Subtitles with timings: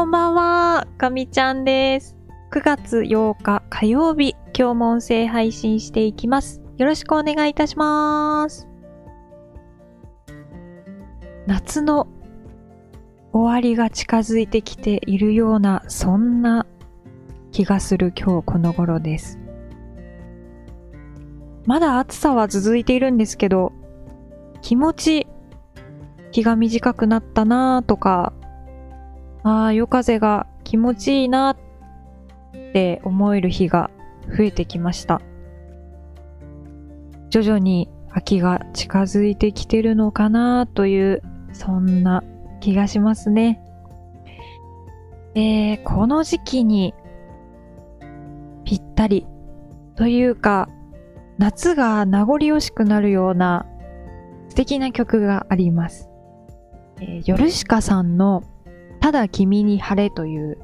[0.00, 2.16] こんばんは、かみちゃんです。
[2.52, 6.62] 9月8日火曜日、今日も音声配信していきます。
[6.78, 8.66] よろしくお願いいたします。
[11.46, 12.06] 夏の
[13.34, 16.64] 終わりが近づいてきているような、そんな
[17.52, 19.38] 気がする今日この頃です。
[21.66, 23.74] まだ暑さは続いているんですけど、
[24.62, 25.26] 気持ち
[26.32, 28.32] 日が短くなったなぁとか、
[29.42, 31.56] ああ、夜風が気持ちいいなっ
[32.72, 33.90] て思える日が
[34.36, 35.20] 増えてきました。
[37.30, 41.22] 徐々に秋が近づいてきてるのかなという、
[41.52, 42.22] そんな
[42.60, 43.62] 気がしますね。
[45.34, 46.92] えー、この時期に
[48.64, 49.26] ぴったり
[49.94, 50.68] というか、
[51.38, 53.66] 夏が名残惜しくなるような
[54.48, 56.10] 素敵な曲があります。
[57.00, 58.42] えー、ヨルシカさんの
[59.00, 60.58] ただ君に晴れという、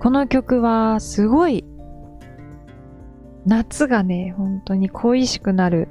[0.00, 1.64] この曲はすごい
[3.46, 5.88] 夏がね、本当に恋しくなる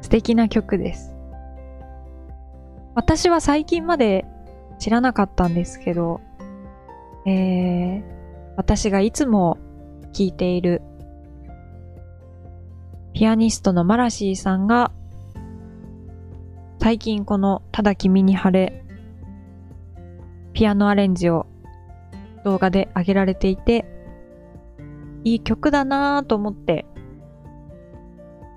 [0.00, 1.14] 素敵な曲です。
[2.94, 4.26] 私は最近まで
[4.78, 6.20] 知らなかったんですけど、
[7.26, 8.02] えー、
[8.56, 9.56] 私がいつも
[10.12, 10.82] 聴いている
[13.14, 14.92] ピアニストのマラシーさんが
[16.80, 18.81] 最近このただ君に晴れ
[20.52, 21.46] ピアノアレンジを
[22.44, 23.84] 動画で上げられていて
[25.24, 26.86] いい曲だなぁと思って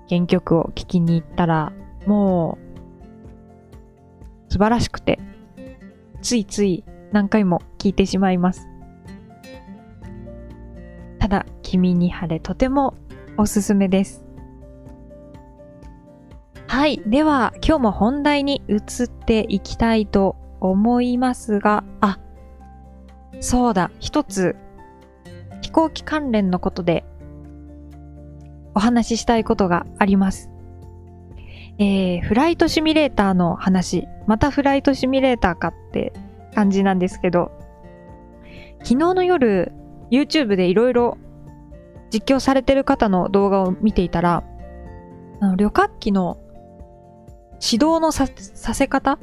[0.08, 1.72] 原曲を聴きに行ったら
[2.06, 2.58] も
[4.48, 5.18] う素晴らしくて
[6.22, 8.66] ついつい何回も聴いてしまいます
[11.18, 12.94] ただ君に晴れとても
[13.36, 14.26] おすすめです
[16.68, 17.00] はい。
[17.06, 22.18] では、今日も本題に移っていきたいと思いますが、あ、
[23.40, 24.56] そうだ、一つ、
[25.62, 27.04] 飛行機関連のことで、
[28.74, 30.50] お話ししたいことがあります。
[31.78, 36.12] えー、フライトシミュレーターの話、またフライトシミュレーターかって
[36.54, 37.50] 感じなんですけど、
[38.78, 39.72] 昨日の夜、
[40.10, 41.18] YouTube でいろいろ
[42.10, 44.44] 実況されてる方の動画を見ていたら、
[45.40, 46.38] あの旅客機の
[47.60, 49.18] 指導のささせ方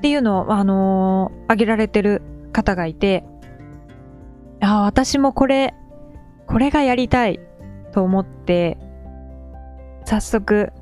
[0.00, 2.22] っていうのを、あのー、げられてる
[2.54, 3.22] 方がいて、
[4.62, 5.74] ああ、私もこれ、
[6.46, 7.38] これがやりたい
[7.92, 8.78] と思って、
[10.06, 10.72] 早速、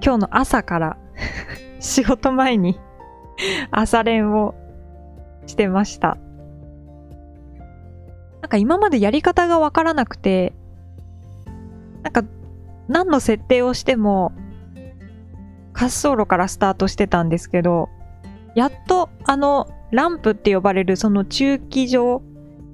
[0.00, 0.98] 今日の朝から
[1.80, 2.78] 仕事前に
[3.72, 4.54] 朝練を
[5.46, 6.16] してました。
[8.40, 10.52] なんか今までやり方がわからなくて、
[12.04, 12.22] なんか
[12.86, 14.30] 何の設定をしても
[15.80, 17.88] 滑走路からスタートしてたんですけど、
[18.54, 22.22] やっとあのランプって呼ばれるその中気上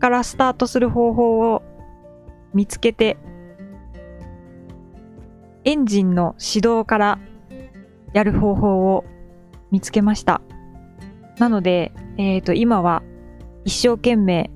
[0.01, 1.63] からスタートする方法を
[2.53, 3.17] 見つけて、
[5.65, 7.19] エンジンの始動から
[8.13, 9.05] やる方法を
[9.71, 10.41] 見つけました。
[11.39, 13.03] なので、えっ、ー、と、今は
[13.65, 14.51] 一生懸命、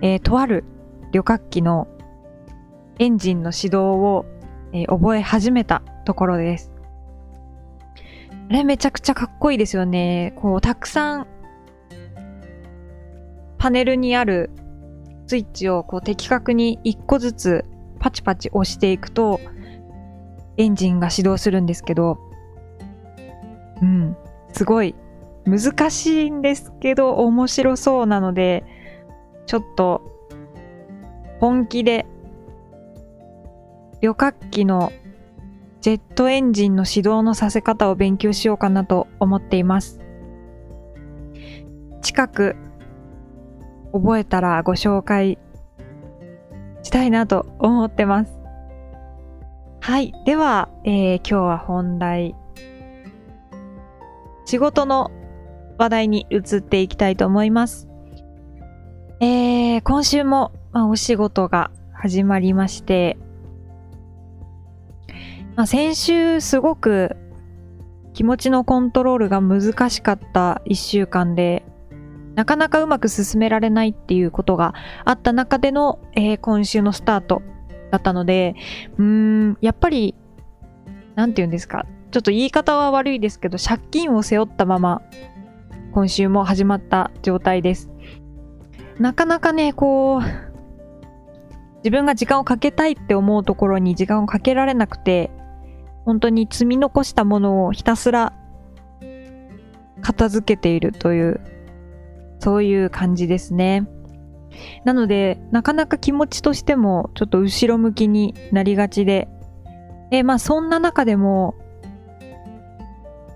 [0.00, 0.64] えー、とある
[1.12, 1.86] 旅客機の
[2.98, 4.26] エンジンの始動を
[4.72, 6.72] えー、覚え始めたところです。
[8.48, 10.32] あれめちゃくちゃかっこいいですよね。
[10.36, 11.26] こう、たくさん
[13.58, 14.50] パネルにある
[15.26, 17.64] スイッチをこう的確に一個ずつ
[17.98, 19.40] パチパチ押していくと
[20.56, 22.18] エンジンが始動するんですけど、
[23.82, 24.16] うん、
[24.52, 24.94] すごい
[25.44, 28.64] 難しいんですけど面白そうなので、
[29.46, 30.02] ちょっと
[31.40, 32.06] 本気で
[34.00, 34.92] 旅客機の
[35.80, 40.00] ジェットエンジンの始動のさせ方を勉強しようかなと思っています。
[42.02, 42.56] 近く
[43.92, 45.38] 覚えたらご紹介
[46.82, 48.38] したいなと思ってます。
[49.80, 50.12] はい。
[50.26, 52.34] では、えー、今日は本題。
[54.46, 55.10] 仕事の
[55.78, 57.88] 話題に移っていきたいと思います。
[59.20, 63.16] えー、今週も、まあ、お仕事が始まりまして、
[65.58, 67.16] まあ、先週すごく
[68.14, 71.64] 気持ちのコントロールが難しかった一週間で、
[72.36, 74.72] なかなかうまく進められないっていうことが
[75.04, 77.42] あった中での、えー、今週のスタート
[77.90, 78.54] だったので、
[78.98, 80.14] うーん、やっぱり、
[81.16, 81.86] なんて言うんですか。
[82.12, 85.02] ちょっと言い方は悪いですけど、借金を背負ったまま、
[85.90, 87.90] 今週も始まった状態です。
[89.00, 90.20] なかなかね、こう、
[91.78, 95.32] 自分が時間をかけたいって思うところに時間をかけられなくて、
[96.08, 98.32] 本当に積み残したものをひたすら
[100.00, 101.40] 片付けているという、
[102.38, 103.86] そういう感じですね。
[104.86, 109.28] なので、なかなか気持ちとしてもちょっと後ろ向きになりがちで、
[110.10, 111.56] えまあそんな中でも、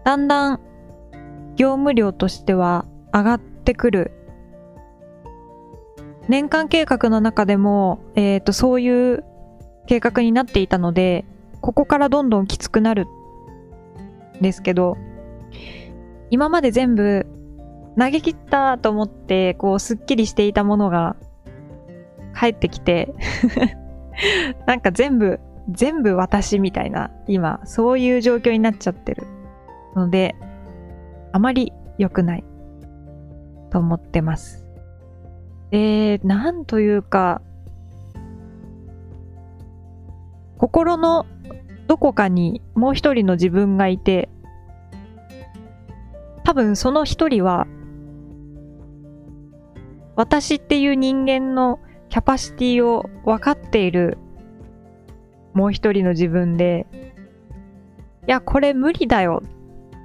[0.03, 0.61] だんだん
[1.57, 4.13] 業務量としては上がってくる。
[6.27, 9.25] 年間計画の中でも、えっ、ー、と、そういう
[9.87, 11.27] 計画になっていたので、
[11.63, 13.07] ここからどんどんきつくなる
[14.39, 14.99] んですけど、
[16.31, 17.27] 今まで全部
[17.99, 21.17] 投げ切ったと思って、こう、すっきりしていたものが、
[22.39, 23.15] 帰ってきて
[24.67, 25.39] なんか全部、
[25.71, 29.27] 全部私みたいな、今、そういう状況になっちゃってる。
[29.95, 30.35] ので、
[31.33, 32.45] あまり良くない、
[33.71, 34.67] と思ってます。
[35.71, 37.43] えー、なんというか、
[40.59, 41.27] 心の
[41.93, 44.31] どこかにもう一人の自分がいて、
[46.43, 47.67] 多分その一人は
[50.17, 54.17] 私っていう人間のキャパシティを分かっている
[55.53, 56.87] もう一人の自分で、
[58.27, 59.43] いや、これ無理だよ。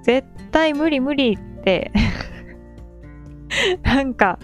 [0.04, 1.94] 絶対無理無理って
[3.84, 4.40] なんか、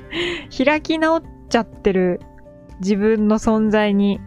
[0.65, 2.21] 開き直っちゃってる
[2.79, 4.21] 自分の存在に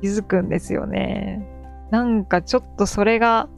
[0.00, 1.46] 気づくんですよね。
[1.90, 3.48] なんかちょっとそれが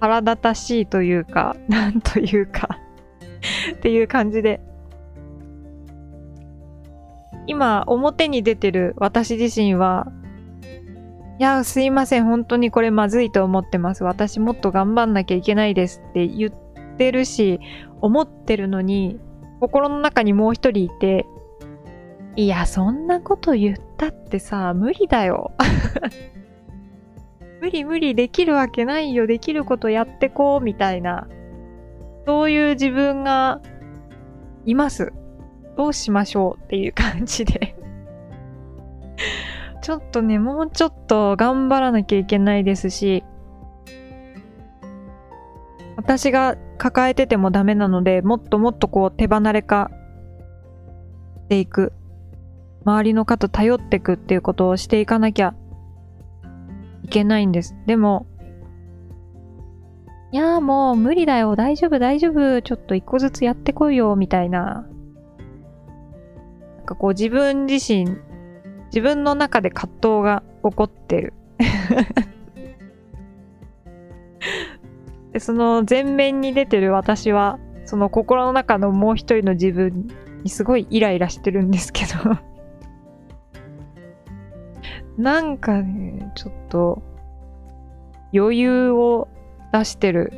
[0.00, 2.78] 腹立たしいというか、 なんというか
[3.74, 4.60] っていう感じで
[7.46, 10.12] 今表に出てる私自身は
[11.38, 14.04] いや、すいません、本当にこれまずいと思ってます。
[14.04, 17.58] 私もっと頑張んなきゃいけないですって言ってるし、
[18.00, 19.18] 思ってるのに、
[19.58, 21.26] 心の中にもう一人いて、
[22.36, 25.52] いや、そんなこと言ったってさ、無理だよ。
[27.62, 29.28] 無理無理できるわけないよ。
[29.28, 31.28] できることやってこう、みたいな。
[32.26, 33.60] そういう自分が
[34.66, 35.12] います。
[35.76, 37.76] どうしましょうっていう感じで
[39.80, 43.22] ちょっとね、もうちょっと頑張らなきゃいけないですし、
[45.94, 49.88] 私が抱えててもダメなので、もっともっとこう手離れ化
[51.44, 51.92] していく。
[52.84, 55.54] 周りの方頼っていくっていうことをしていかなきゃ
[57.12, 57.76] けないんです。
[57.86, 58.26] でも、
[60.32, 64.86] いやーもう無理だよ、大丈夫大丈夫、ちょっと一個ずつやってこいよ、みたいな
[66.82, 68.16] なんかこう自分自身、
[68.86, 71.34] 自分の中で葛藤が起こってる。
[75.32, 80.08] でその前面に出てる私は、その心の中のもう一人の自分
[80.42, 82.36] にすごいイライラしてるんですけど
[85.18, 87.02] なんかね、ちょっと
[88.34, 89.28] 余裕を
[89.72, 90.32] 出してる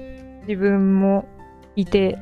[0.47, 1.27] 自分も
[1.77, 2.19] いて、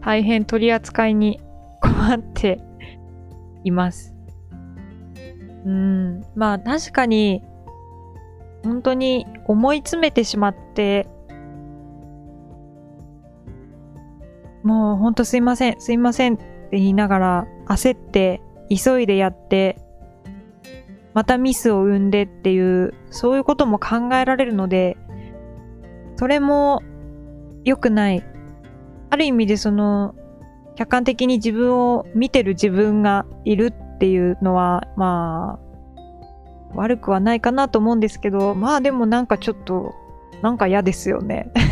[0.00, 1.40] 大変取り扱いに
[1.80, 2.60] 困って
[3.64, 4.14] います。
[5.64, 6.24] うん。
[6.34, 7.42] まあ確かに、
[8.64, 11.06] 本当に思い詰めてしまって、
[14.62, 19.76] もうほんとすいません、すいませんって言いながら焦って急いでやって、
[21.14, 24.96] またミスを生んでっていう、そういうことも考えられるので、
[26.16, 26.82] それも
[27.64, 28.24] 良くない。
[29.10, 30.14] ある意味でその、
[30.74, 35.72] 客観的に自分を見てる自分がいるっていうのは、まあ、
[36.74, 39.94] 悪くはないかなと思うんですけど、まあでもなんかちょっと、
[40.40, 41.52] なんか嫌ですよね。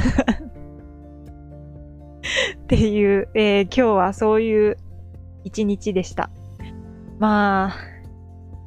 [2.62, 4.76] っていう、えー、今日はそういう
[5.44, 6.30] 一日でした。
[7.18, 7.89] まあ、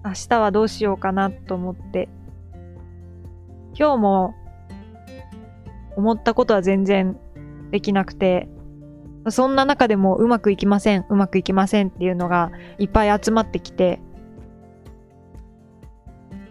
[0.05, 2.09] 明日はどうしようかなと思って、
[3.77, 4.35] 今日も
[5.95, 7.17] 思ったことは全然
[7.71, 8.49] できなくて、
[9.29, 14.01] そんな中でもうまくいきません、うまくいきませんっていうのがいっぱい集まってきて、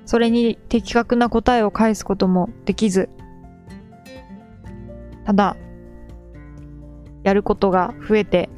[0.07, 3.09] それに的確な答えを返すこともできず、
[5.25, 5.57] ただ、
[7.23, 8.51] やることが増えて、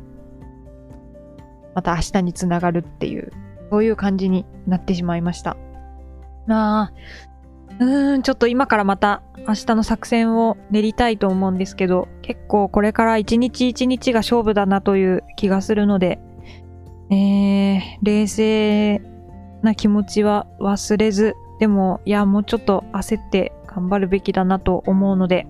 [1.75, 3.33] また明日につながるっていう、
[3.75, 5.57] そういう感じになってしまいました。
[6.47, 6.93] まあ、
[7.81, 16.21] うーん、ちょっと今からまた明日の作戦を練りたいと思うんですけど、結構これから一日一日が勝負だなという気がするので、
[17.11, 19.03] えー、冷静
[19.63, 25.49] な気持ちは忘れず、でも、いや、もうちょっと焦って頑張るべきだなと思うので、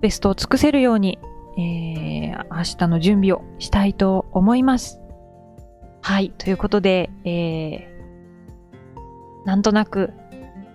[0.00, 1.18] ベストを尽くせるように、
[1.58, 4.99] えー、明日の準備をしたいと思います。
[6.02, 10.12] はい、ということで、えー、なんとなく、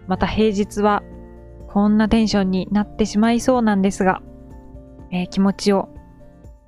[0.08, 1.04] また平日は
[1.68, 4.22] こんなテンションになってしまいそうなんですが、
[5.12, 5.90] えー気持ちを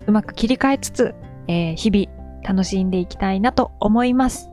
[0.06, 1.16] うまく切り替えつつ、
[1.48, 4.50] えー日々楽しんでいきたいなと思います。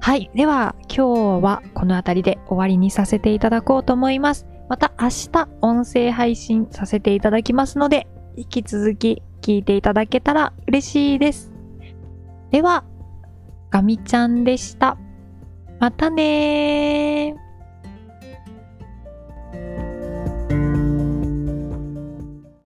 [0.00, 0.30] はい。
[0.34, 4.46] では、今日はこの辺りで終わりにさせていただこうと思います。
[4.68, 11.53] また明日音声配信させていただきますので、引き続き聞いていただけたら嬉しいです。
[12.54, 12.84] では、
[13.68, 14.96] ガミちゃんでした。
[15.80, 17.43] またねー。